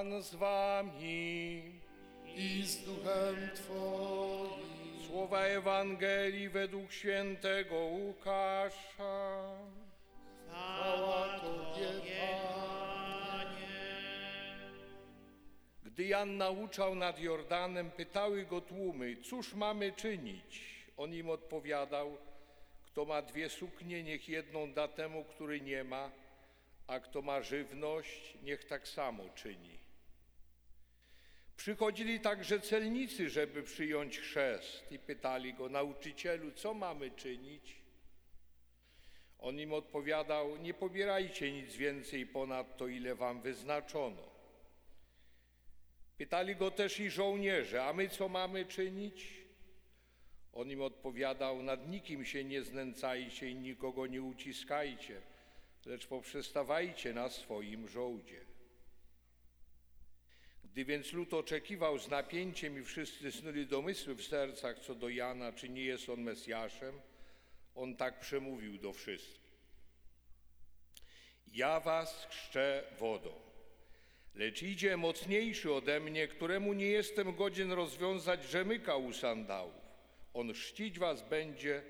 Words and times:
Pan 0.00 0.22
z 0.22 0.34
wami. 0.34 1.62
i 2.36 2.62
z 2.66 2.84
duchem 2.84 3.50
Twoim. 3.54 5.06
Słowa 5.06 5.40
Ewangelii 5.40 6.48
według 6.48 6.92
świętego 6.92 7.74
Łukasza. 7.76 9.58
Chwała 10.48 11.40
Tobie, 11.40 11.88
Gdy 15.82 16.04
Jan 16.04 16.36
nauczał 16.36 16.94
nad 16.94 17.20
Jordanem, 17.20 17.90
pytały 17.90 18.44
go 18.44 18.60
tłumy, 18.60 19.16
cóż 19.16 19.54
mamy 19.54 19.92
czynić? 19.92 20.62
On 20.96 21.14
im 21.14 21.30
odpowiadał, 21.30 22.16
kto 22.82 23.04
ma 23.04 23.22
dwie 23.22 23.48
suknie, 23.48 24.02
niech 24.02 24.28
jedną 24.28 24.72
da 24.72 24.88
temu, 24.88 25.24
który 25.24 25.60
nie 25.60 25.84
ma, 25.84 26.10
a 26.86 27.00
kto 27.00 27.22
ma 27.22 27.42
żywność, 27.42 28.34
niech 28.42 28.64
tak 28.64 28.88
samo 28.88 29.24
czyni. 29.34 29.89
Przychodzili 31.60 32.20
także 32.20 32.60
celnicy, 32.60 33.30
żeby 33.30 33.62
przyjąć 33.62 34.18
chrzest 34.18 34.92
i 34.92 34.98
pytali 34.98 35.54
go, 35.54 35.68
nauczycielu, 35.68 36.52
co 36.52 36.74
mamy 36.74 37.10
czynić? 37.10 37.76
On 39.38 39.60
im 39.60 39.72
odpowiadał, 39.72 40.56
nie 40.56 40.74
pobierajcie 40.74 41.52
nic 41.52 41.76
więcej 41.76 42.26
ponad 42.26 42.76
to, 42.76 42.86
ile 42.88 43.14
wam 43.14 43.40
wyznaczono. 43.40 44.22
Pytali 46.18 46.56
go 46.56 46.70
też 46.70 47.00
i 47.00 47.10
żołnierze, 47.10 47.84
a 47.84 47.92
my 47.92 48.08
co 48.08 48.28
mamy 48.28 48.66
czynić? 48.66 49.26
On 50.52 50.70
im 50.70 50.82
odpowiadał, 50.82 51.62
nad 51.62 51.88
nikim 51.88 52.24
się 52.24 52.44
nie 52.44 52.62
znęcajcie 52.62 53.50
i 53.50 53.54
nikogo 53.54 54.06
nie 54.06 54.22
uciskajcie, 54.22 55.20
lecz 55.86 56.06
poprzestawajcie 56.06 57.14
na 57.14 57.28
swoim 57.28 57.88
żołdzie. 57.88 58.49
Gdy 60.72 60.84
więc 60.84 61.12
lud 61.12 61.34
oczekiwał 61.34 61.98
z 61.98 62.08
napięciem 62.08 62.78
i 62.80 62.84
wszyscy 62.84 63.32
snuli 63.32 63.66
domysły 63.66 64.14
w 64.14 64.22
sercach 64.22 64.78
co 64.78 64.94
do 64.94 65.08
Jana, 65.08 65.52
czy 65.52 65.68
nie 65.68 65.84
jest 65.84 66.08
on 66.08 66.20
Mesjaszem, 66.20 67.00
on 67.74 67.96
tak 67.96 68.20
przemówił 68.20 68.78
do 68.78 68.92
wszystkich. 68.92 69.50
Ja 71.46 71.80
was 71.80 72.26
chrzczę 72.30 72.84
wodą, 72.98 73.32
lecz 74.34 74.62
idzie 74.62 74.96
mocniejszy 74.96 75.72
ode 75.72 76.00
mnie, 76.00 76.28
któremu 76.28 76.72
nie 76.72 76.86
jestem 76.86 77.36
godzien 77.36 77.72
rozwiązać 77.72 78.44
rzemyka 78.44 78.96
u 78.96 79.12
sandałów. 79.12 79.74
On 80.34 80.52
chrzcić 80.52 80.98
was 80.98 81.28
będzie 81.28 81.82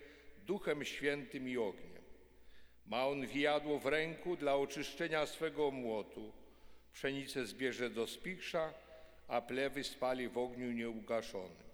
duchem 0.47 0.85
świętym 0.85 1.49
i 1.49 1.57
ogniem. 1.57 2.03
Ma 2.87 3.07
on 3.07 3.27
wijadło 3.27 3.79
w 3.79 3.87
ręku 3.87 4.37
dla 4.37 4.57
oczyszczenia 4.57 5.27
swego 5.27 5.71
młotu. 5.71 6.40
Pszenicę 6.93 7.47
zbierze 7.47 7.91
do 7.91 8.07
spichrza, 8.07 8.75
a 9.29 9.41
plewy 9.41 9.85
spali 9.85 10.29
w 10.29 10.39
ogniu 10.39 10.73
nieugaszonym. 10.73 11.71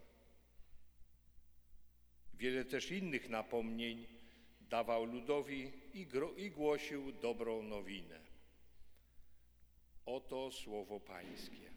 Wiele 2.34 2.64
też 2.64 2.90
innych 2.90 3.28
napomnień 3.28 4.06
dawał 4.60 5.04
ludowi 5.04 5.72
i, 5.94 6.06
i 6.36 6.50
głosił 6.50 7.12
dobrą 7.12 7.62
nowinę. 7.62 8.20
Oto 10.06 10.50
słowo 10.52 11.00
Pańskie. 11.00 11.70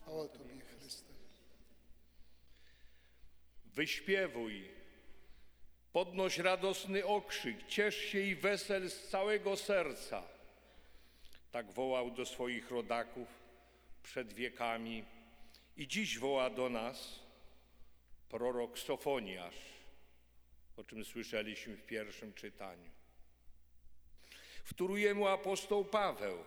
chwała 0.00 0.28
Tobie, 0.28 0.60
Chryste. 0.60 1.12
Wyśpiewuj, 3.64 4.68
podnoś 5.92 6.38
radosny 6.38 7.06
okrzyk, 7.06 7.66
ciesz 7.66 7.96
się 7.96 8.20
i 8.20 8.34
wesel 8.34 8.90
z 8.90 9.08
całego 9.08 9.56
serca. 9.56 10.31
Tak 11.52 11.72
wołał 11.72 12.10
do 12.10 12.26
swoich 12.26 12.70
rodaków 12.70 13.28
przed 14.02 14.32
wiekami 14.32 15.04
i 15.76 15.88
dziś 15.88 16.18
woła 16.18 16.50
do 16.50 16.68
nas 16.68 17.20
prorok 18.28 18.78
Sofoniasz, 18.78 19.54
o 20.76 20.84
czym 20.84 21.04
słyszeliśmy 21.04 21.76
w 21.76 21.86
pierwszym 21.86 22.34
czytaniu. 22.34 22.90
Wtóruje 24.64 25.14
mu 25.14 25.26
apostoł 25.26 25.84
Paweł. 25.84 26.38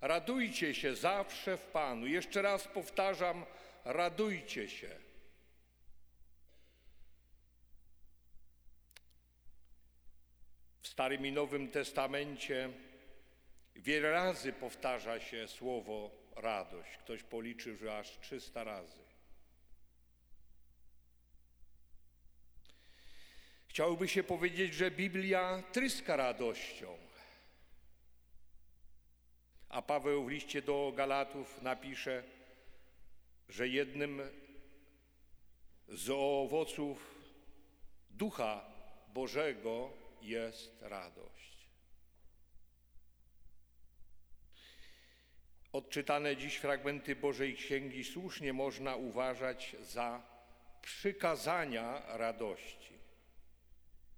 Radujcie 0.00 0.74
się 0.74 0.96
zawsze 0.96 1.56
w 1.56 1.66
Panu. 1.66 2.06
Jeszcze 2.06 2.42
raz 2.42 2.68
powtarzam, 2.68 3.44
radujcie 3.84 4.68
się. 4.68 4.96
W 10.82 10.88
Starym 10.88 11.26
i 11.26 11.32
Nowym 11.32 11.68
Testamencie 11.68 12.70
wiele 13.76 14.10
razy 14.10 14.52
powtarza 14.52 15.20
się 15.20 15.48
słowo 15.48 16.10
radość. 16.36 16.96
Ktoś 16.96 17.22
policzył, 17.22 17.76
że 17.76 17.98
aż 17.98 18.18
300 18.18 18.64
razy. 18.64 19.06
Chciałoby 23.68 24.08
się 24.08 24.22
powiedzieć, 24.22 24.74
że 24.74 24.90
Biblia 24.90 25.62
tryska 25.72 26.16
radością. 26.16 26.98
A 29.68 29.82
Paweł 29.82 30.24
w 30.24 30.30
liście 30.30 30.62
do 30.62 30.92
Galatów 30.96 31.62
napisze, 31.62 32.22
że 33.48 33.68
jednym 33.68 34.22
z 35.88 36.10
owoców 36.10 37.14
Ducha 38.10 38.64
Bożego 39.14 39.92
jest 40.22 40.82
radość. 40.82 41.55
Odczytane 45.76 46.36
dziś 46.36 46.56
fragmenty 46.56 47.16
Bożej 47.16 47.54
Księgi 47.54 48.04
słusznie 48.04 48.52
można 48.52 48.96
uważać 48.96 49.76
za 49.80 50.22
przykazania 50.82 52.02
radości. 52.16 52.92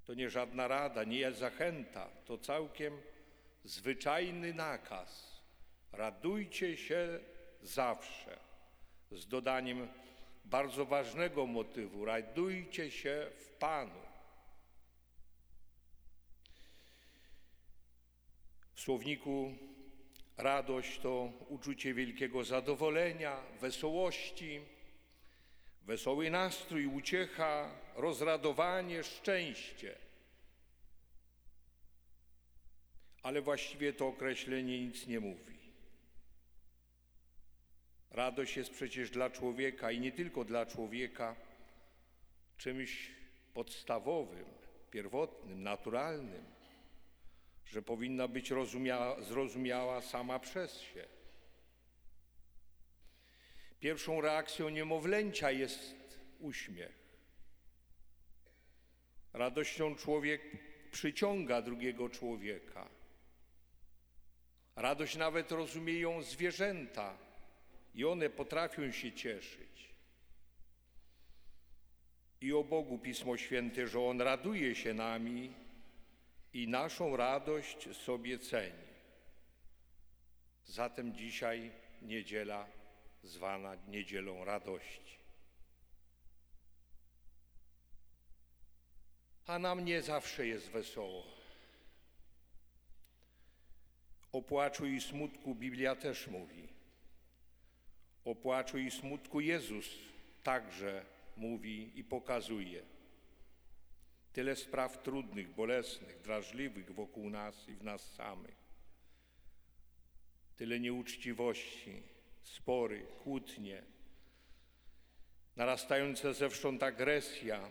To 0.05 0.15
nie 0.15 0.31
żadna 0.31 0.69
rada, 0.69 1.05
nie 1.05 1.19
jest 1.19 1.39
zachęta, 1.39 2.11
to 2.25 2.39
całkiem 2.39 3.01
zwyczajny 3.65 4.55
nakaz. 4.55 5.41
Radujcie 5.93 6.77
się 6.77 7.21
zawsze, 7.63 8.39
z 9.13 9.29
dodaniem 9.29 9.89
bardzo 10.45 10.87
ważnego 10.87 11.47
motywu: 11.47 12.05
radujcie 12.05 12.91
się 12.91 13.31
w 13.37 13.49
Panu. 13.49 14.01
W 18.75 18.81
słowniku 18.81 19.68
radość 20.39 20.99
to 20.99 21.33
uczucie 21.49 21.95
wielkiego 21.95 22.45
zadowolenia, 22.45 23.43
wesołości, 23.61 24.61
wesoły 25.83 26.31
nastrój, 26.31 26.87
uciecha, 26.87 27.71
rozradowanie, 27.97 29.05
szczęście. 29.05 29.99
Ale 33.23 33.43
właściwie 33.43 33.93
to 33.93 34.07
określenie 34.07 34.87
nic 34.87 35.07
nie 35.07 35.21
mówi. 35.21 35.59
Radość 38.11 38.57
jest 38.57 38.71
przecież 38.71 39.11
dla 39.11 39.31
człowieka 39.31 39.91
i 39.91 40.01
nie 40.01 40.13
tylko 40.13 40.45
dla 40.45 40.67
człowieka 40.67 41.37
czymś 42.59 43.11
podstawowym, 43.55 44.45
pierwotnym, 44.91 45.63
naturalnym, 45.63 46.45
że 47.69 47.83
powinna 47.83 48.29
być 48.29 48.51
rozumiała, 48.51 49.23
zrozumiała 49.23 50.01
sama 50.01 50.39
przez 50.39 50.81
się. 50.81 51.09
Pierwszą 53.81 54.21
reakcją 54.21 54.69
niemowlęcia 54.69 55.51
jest 55.51 56.19
uśmiech. 56.41 56.99
Radością 59.33 59.95
człowiek 59.95 60.43
przyciąga 60.91 61.63
drugiego 61.63 62.09
człowieka. 62.09 62.89
Radość 64.77 65.17
nawet 65.17 65.53
rozumieją 65.53 66.23
zwierzęta 66.23 67.19
i 67.95 68.05
one 68.05 68.31
potrafią 68.31 68.93
się 68.93 69.13
cieszyć. 69.13 69.89
I 72.41 72.53
o 72.53 72.65
Bogu 72.65 72.99
Pismo 72.99 73.37
Święte, 73.37 73.89
że 73.89 74.01
On 74.01 74.21
raduje 74.21 74.75
się 74.75 74.95
nami 74.95 75.68
i 76.63 76.69
naszą 76.69 77.17
radość 77.17 77.97
sobie 77.97 78.39
ceni. 78.39 78.89
Zatem 80.65 81.15
dzisiaj 81.15 81.71
niedziela 82.03 82.67
zwana 83.23 83.75
niedzielą 83.89 84.45
radości. 84.45 85.19
A 89.47 89.59
nam 89.59 89.85
nie 89.85 90.03
zawsze 90.03 90.47
jest 90.47 90.71
wesoło. 90.71 91.25
O 94.33 94.43
płaczu 94.43 94.87
i 94.87 95.01
smutku 95.01 95.55
Biblia 95.55 95.97
też 95.97 96.27
mówi. 96.27 96.69
O 98.25 98.35
płaczu 98.35 98.79
i 98.79 98.91
smutku 98.91 99.41
Jezus 99.41 99.87
także 100.43 101.05
mówi 101.37 101.99
i 101.99 102.05
pokazuje. 102.05 102.98
Tyle 104.39 104.57
spraw 104.57 105.03
trudnych, 105.03 105.55
bolesnych, 105.55 106.21
drażliwych 106.21 106.95
wokół 106.95 107.31
nas 107.31 107.69
i 107.69 107.75
w 107.75 107.85
nas 107.85 108.15
samych. 108.15 108.57
Tyle 110.57 110.81
nieuczciwości, 110.81 112.03
spory, 112.43 113.07
kłótnie, 113.23 113.83
narastająca 115.57 116.33
zewsząd 116.33 116.83
agresja, 116.83 117.71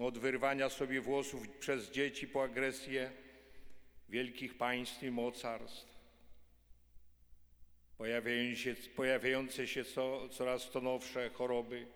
od 0.00 0.18
wyrwania 0.18 0.68
sobie 0.68 1.00
włosów 1.00 1.48
przez 1.48 1.90
dzieci 1.90 2.28
po 2.28 2.42
agresję 2.42 3.10
wielkich 4.08 4.56
państw 4.56 5.02
i 5.02 5.10
mocarstw, 5.10 5.98
pojawiające 7.98 8.56
się, 8.56 8.74
pojawiające 8.96 9.66
się 9.66 9.84
co, 9.84 10.28
coraz 10.28 10.70
to 10.70 10.80
nowsze 10.80 11.30
choroby, 11.30 11.86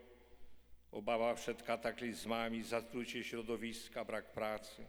obawa 0.93 1.35
przed 1.35 1.63
kataklizmami, 1.63 2.63
zatrucie 2.63 3.25
środowiska, 3.25 4.05
brak 4.05 4.33
pracy, 4.33 4.87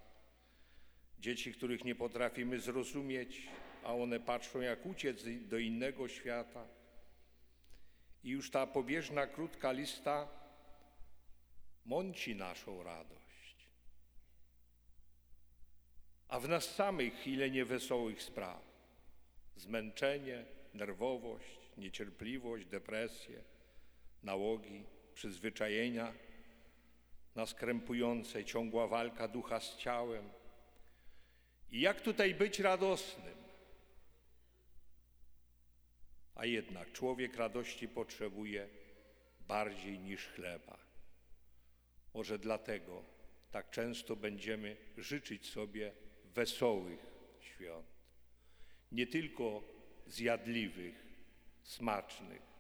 dzieci, 1.20 1.54
których 1.54 1.84
nie 1.84 1.96
potrafimy 1.96 2.60
zrozumieć, 2.60 3.48
a 3.84 3.94
one 3.94 4.20
patrzą 4.20 4.62
jak 4.62 4.86
uciec 4.86 5.24
do 5.48 5.58
innego 5.58 6.08
świata. 6.08 6.68
I 8.24 8.30
już 8.30 8.52
ta 8.52 8.68
pobieżna, 8.68 9.28
krótka 9.28 9.72
lista 9.72 10.28
mąci 11.86 12.36
naszą 12.36 12.84
radość. 12.84 13.68
A 16.28 16.40
w 16.40 16.50
nas 16.50 16.76
samych 16.76 17.28
ile 17.28 17.50
niewesołych 17.50 18.24
spraw. 18.24 18.62
Zmęczenie, 19.56 20.46
nerwowość, 20.74 21.60
niecierpliwość, 21.78 22.66
depresje, 22.66 23.44
nałogi, 24.24 24.86
przyzwyczajenia 25.14 26.14
nas 27.36 27.54
krępujące, 27.54 28.46
ciągła 28.46 28.88
walka 28.88 29.28
ducha 29.28 29.60
z 29.60 29.78
ciałem. 29.78 30.30
I 31.72 31.82
jak 31.82 32.02
tutaj 32.02 32.36
być 32.36 32.60
radosnym? 32.60 33.44
A 36.36 36.46
jednak 36.46 36.92
człowiek 36.92 37.36
radości 37.36 37.88
potrzebuje 37.88 38.70
bardziej 39.48 40.00
niż 40.00 40.28
chleba. 40.28 40.78
Może 42.14 42.40
dlatego 42.40 43.04
tak 43.52 43.70
często 43.70 44.16
będziemy 44.16 44.78
życzyć 44.98 45.50
sobie 45.50 45.94
wesołych 46.26 47.00
świąt, 47.40 47.88
nie 48.92 49.08
tylko 49.08 49.64
zjadliwych, 50.08 51.06
smacznych. 51.64 52.53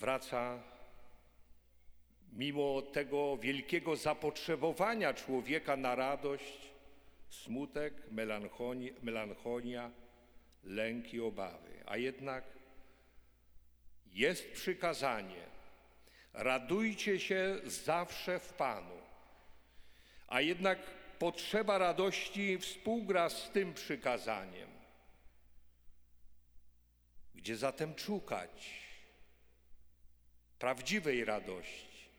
Wraca 0.00 0.58
mimo 2.32 2.82
tego 2.82 3.36
wielkiego 3.36 3.96
zapotrzebowania 3.96 5.14
człowieka 5.14 5.76
na 5.76 5.94
radość, 5.94 6.58
smutek, 7.30 7.94
melancholia, 8.10 8.92
melancholia 9.02 9.90
lęk 10.64 11.14
i 11.14 11.20
obawy. 11.20 11.82
A 11.86 11.96
jednak 11.96 12.44
jest 14.06 14.52
przykazanie: 14.52 15.44
radujcie 16.32 17.20
się 17.20 17.56
zawsze 17.64 18.38
w 18.38 18.52
Panu. 18.52 19.00
A 20.28 20.40
jednak 20.40 20.78
potrzeba 21.18 21.78
radości 21.78 22.58
współgra 22.58 23.28
z 23.28 23.50
tym 23.50 23.74
przykazaniem. 23.74 24.70
Gdzie 27.34 27.56
zatem 27.56 27.98
szukać 27.98 28.89
prawdziwej 30.60 31.24
radości? 31.24 32.10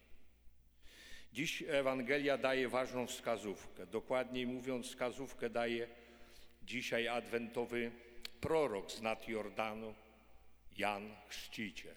Dziś 1.34 1.64
Ewangelia 1.68 2.38
daje 2.38 2.70
ważną 2.70 3.08
wskazówkę. 3.08 3.86
Dokładniej 3.86 4.48
mówiąc, 4.48 4.88
wskazówkę 4.88 5.50
daje 5.50 5.88
dzisiaj 6.64 7.08
adwentowy 7.08 7.92
prorok 8.42 8.92
z 8.92 9.02
nad 9.02 9.28
Jordanu, 9.28 9.94
Jan 10.78 11.16
Chrzciciel. 11.28 11.96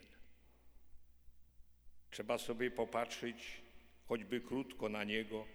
Trzeba 2.10 2.38
sobie 2.38 2.70
popatrzeć 2.70 3.62
choćby 4.08 4.40
krótko 4.40 4.88
na 4.88 5.04
niego, 5.04 5.46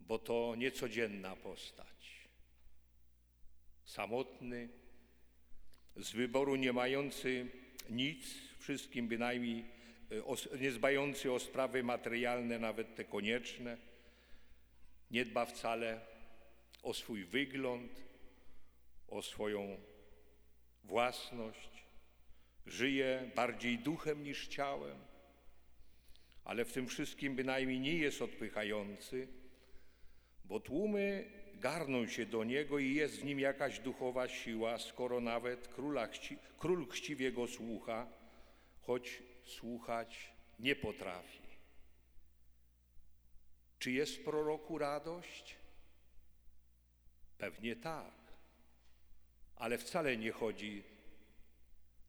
bo 0.00 0.18
to 0.18 0.54
niecodzienna 0.56 1.36
postać. 1.36 2.28
Samotny, 3.84 4.68
z 5.96 6.12
wyboru 6.12 6.56
nie 6.56 6.72
mający 6.72 7.61
nic, 7.90 8.34
wszystkim 8.58 9.08
bynajmniej 9.08 9.64
e, 10.54 10.58
nie 10.58 10.70
dbający 10.70 11.32
o 11.32 11.38
sprawy 11.38 11.82
materialne, 11.82 12.58
nawet 12.58 12.94
te 12.94 13.04
konieczne, 13.04 13.76
nie 15.10 15.24
dba 15.24 15.46
wcale 15.46 16.00
o 16.82 16.94
swój 16.94 17.24
wygląd, 17.24 18.02
o 19.08 19.22
swoją 19.22 19.76
własność, 20.84 21.84
żyje 22.66 23.30
bardziej 23.34 23.78
duchem 23.78 24.24
niż 24.24 24.48
ciałem, 24.48 24.96
ale 26.44 26.64
w 26.64 26.72
tym 26.72 26.86
wszystkim 26.88 27.36
bynajmniej 27.36 27.80
nie 27.80 27.94
jest 27.94 28.22
odpychający, 28.22 29.28
bo 30.44 30.60
tłumy 30.60 31.24
garną 31.62 32.06
się 32.06 32.26
do 32.26 32.44
niego 32.44 32.78
i 32.78 32.94
jest 32.94 33.20
w 33.20 33.24
nim 33.24 33.40
jakaś 33.40 33.78
duchowa 33.78 34.28
siła, 34.28 34.78
skoro 34.78 35.20
nawet 35.20 35.68
króla 35.68 36.06
chci, 36.06 36.38
król 36.58 36.88
chciwie 36.88 37.32
go 37.32 37.46
słucha, 37.46 38.06
choć 38.80 39.22
słuchać 39.44 40.32
nie 40.58 40.76
potrafi. 40.76 41.42
Czy 43.78 43.90
jest 43.92 44.16
w 44.16 44.24
proroku 44.24 44.78
radość? 44.78 45.56
Pewnie 47.38 47.76
tak, 47.76 48.14
ale 49.56 49.78
wcale 49.78 50.16
nie 50.16 50.32
chodzi 50.32 50.82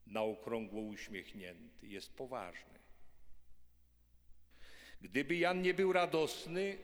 na 0.06 0.22
okrągło 0.22 0.80
uśmiechnięty, 0.80 1.86
jest 1.86 2.16
poważny. 2.16 2.78
Gdyby 5.00 5.36
Jan 5.36 5.62
nie 5.62 5.74
był 5.74 5.92
radosny, 5.92 6.78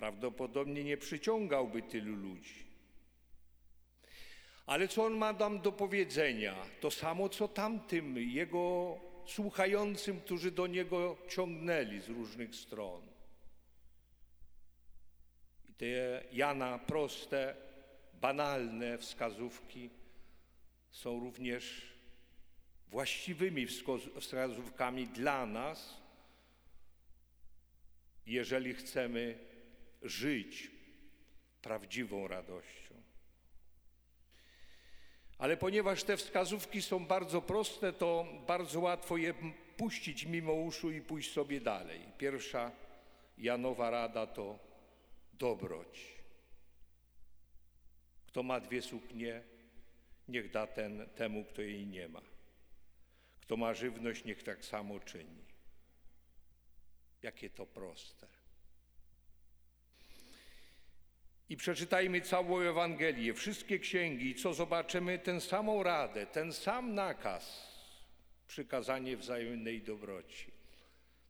prawdopodobnie 0.00 0.84
nie 0.84 0.96
przyciągałby 0.96 1.82
tylu 1.82 2.16
ludzi. 2.16 2.66
Ale 4.66 4.88
co 4.88 5.04
on 5.04 5.16
ma 5.16 5.34
tam 5.34 5.60
do 5.60 5.72
powiedzenia? 5.72 6.54
To 6.80 6.90
samo, 6.90 7.28
co 7.28 7.48
tamtym 7.48 8.16
jego 8.18 8.96
słuchającym, 9.26 10.20
którzy 10.20 10.50
do 10.50 10.66
niego 10.66 11.16
ciągnęli 11.28 12.00
z 12.00 12.08
różnych 12.08 12.54
stron. 12.54 13.02
I 15.68 15.74
te 15.74 16.24
Jana 16.32 16.78
proste, 16.78 17.56
banalne 18.20 18.98
wskazówki 18.98 19.90
są 20.90 21.20
również 21.20 21.94
właściwymi 22.88 23.66
wskazówkami 24.20 25.06
dla 25.06 25.46
nas, 25.46 26.00
jeżeli 28.26 28.74
chcemy 28.74 29.49
żyć 30.02 30.70
prawdziwą 31.62 32.28
radością. 32.28 32.94
Ale 35.38 35.56
ponieważ 35.56 36.04
te 36.04 36.16
wskazówki 36.16 36.82
są 36.82 37.06
bardzo 37.06 37.42
proste, 37.42 37.92
to 37.92 38.26
bardzo 38.46 38.80
łatwo 38.80 39.16
je 39.16 39.34
puścić 39.76 40.26
mimo 40.26 40.52
uszu 40.52 40.90
i 40.90 41.00
pójść 41.00 41.32
sobie 41.32 41.60
dalej. 41.60 42.00
Pierwsza 42.18 42.72
Janowa 43.38 43.90
rada 43.90 44.26
to 44.26 44.58
dobroć. 45.32 46.20
Kto 48.26 48.42
ma 48.42 48.60
dwie 48.60 48.82
suknie, 48.82 49.42
niech 50.28 50.50
da 50.50 50.66
ten, 50.66 51.08
temu, 51.14 51.44
kto 51.44 51.62
jej 51.62 51.86
nie 51.86 52.08
ma. 52.08 52.22
Kto 53.40 53.56
ma 53.56 53.74
żywność, 53.74 54.24
niech 54.24 54.42
tak 54.42 54.64
samo 54.64 55.00
czyni. 55.00 55.44
Jakie 57.22 57.50
to 57.50 57.66
proste. 57.66 58.39
I 61.50 61.56
przeczytajmy 61.56 62.20
całą 62.20 62.60
Ewangelię, 62.60 63.34
wszystkie 63.34 63.78
księgi, 63.78 64.30
i 64.30 64.34
co 64.34 64.54
zobaczymy, 64.54 65.18
tę 65.18 65.40
samą 65.40 65.82
radę, 65.82 66.26
ten 66.26 66.52
sam 66.52 66.94
nakaz, 66.94 67.70
przykazanie 68.46 69.16
wzajemnej 69.16 69.82
dobroci, 69.82 70.50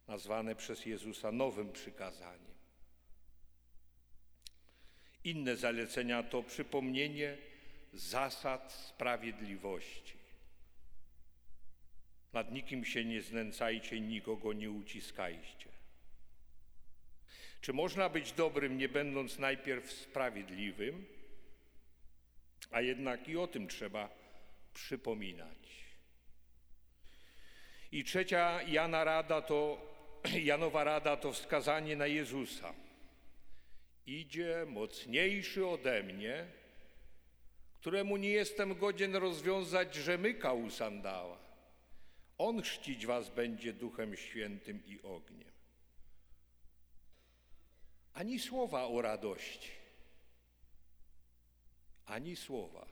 nazwane 0.08 0.54
przez 0.54 0.86
Jezusa 0.86 1.32
nowym 1.32 1.72
przykazaniem. 1.72 2.54
Inne 5.24 5.56
zalecenia 5.56 6.22
to 6.22 6.42
przypomnienie 6.42 7.36
zasad 7.92 8.72
sprawiedliwości. 8.72 10.14
Nad 12.32 12.52
nikim 12.52 12.84
się 12.84 13.04
nie 13.04 13.22
znęcajcie, 13.22 14.00
nikogo 14.00 14.52
nie 14.52 14.70
uciskajcie. 14.70 15.70
Czy 17.60 17.72
można 17.72 18.08
być 18.08 18.32
dobrym, 18.32 18.78
nie 18.78 18.88
będąc 18.88 19.38
najpierw 19.38 19.92
sprawiedliwym? 19.92 21.06
A 22.70 22.80
jednak 22.80 23.28
i 23.28 23.36
o 23.36 23.46
tym 23.46 23.68
trzeba 23.68 24.08
przypominać. 24.74 25.84
I 27.92 28.04
trzecia 28.04 28.62
Jana 28.62 29.04
rada 29.04 29.42
to, 29.42 29.86
Janowa 30.50 30.84
rada 30.84 31.16
to 31.16 31.32
wskazanie 31.32 31.96
na 31.96 32.06
Jezusa. 32.06 32.74
Idzie 34.06 34.66
mocniejszy 34.68 35.66
ode 35.66 36.02
mnie, 36.02 36.46
któremu 37.80 38.16
nie 38.16 38.30
jestem 38.30 38.78
godzien 38.78 39.16
rozwiązać 39.16 39.94
rzemyka 39.94 40.52
u 40.52 40.70
sandała. 40.70 41.38
On 42.38 42.62
chrzcić 42.62 43.06
was 43.06 43.30
będzie 43.30 43.72
Duchem 43.72 44.16
Świętym 44.16 44.82
i 44.86 45.00
ogniem. 45.02 45.50
Ani 48.14 48.38
słowa 48.38 48.86
o 48.86 49.02
radości, 49.02 49.70
ani 52.06 52.36
słowa. 52.36 52.86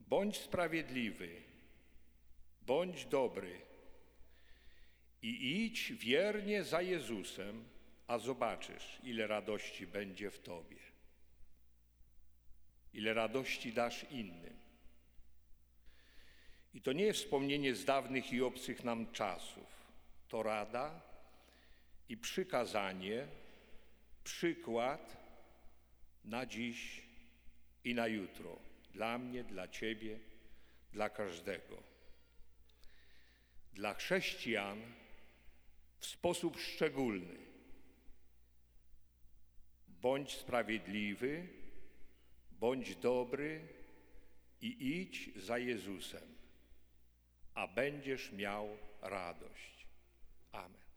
Bądź 0.00 0.36
sprawiedliwy, 0.36 1.42
bądź 2.62 3.04
dobry 3.04 3.60
i 5.22 5.64
idź 5.64 5.92
wiernie 5.92 6.64
za 6.64 6.82
Jezusem, 6.82 7.64
a 8.06 8.18
zobaczysz, 8.18 8.98
ile 9.04 9.26
radości 9.26 9.86
będzie 9.86 10.30
w 10.30 10.38
Tobie. 10.38 10.76
Ile 12.94 13.14
radości 13.14 13.72
dasz 13.72 14.06
innym. 14.10 14.56
I 16.74 16.80
to 16.80 16.92
nie 16.92 17.04
jest 17.04 17.20
wspomnienie 17.20 17.74
z 17.74 17.84
dawnych 17.84 18.32
i 18.32 18.42
obcych 18.42 18.84
nam 18.84 19.12
czasów. 19.12 19.66
To 20.28 20.42
rada 20.42 21.00
i 22.12 22.16
przykazanie, 22.16 23.26
przykład 24.24 25.16
na 26.24 26.46
dziś 26.46 27.02
i 27.84 27.94
na 27.94 28.06
jutro. 28.06 28.58
Dla 28.94 29.18
mnie, 29.18 29.44
dla 29.44 29.68
Ciebie, 29.68 30.18
dla 30.92 31.10
każdego. 31.10 31.82
Dla 33.74 33.94
chrześcijan 33.94 34.82
w 35.98 36.06
sposób 36.06 36.58
szczególny. 36.58 37.36
Bądź 39.88 40.32
sprawiedliwy, 40.32 41.48
bądź 42.50 42.96
dobry 42.96 43.68
i 44.60 45.00
idź 45.00 45.30
za 45.36 45.58
Jezusem, 45.58 46.34
a 47.54 47.68
będziesz 47.68 48.32
miał 48.32 48.76
radość. 49.02 49.86
Amen. 50.52 50.91